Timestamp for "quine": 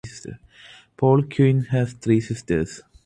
1.27-1.65